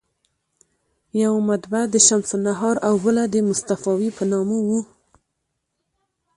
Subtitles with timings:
[1.21, 4.79] یوه مطبعه د شمس النهار او بله مصطفاوي په نامه وه.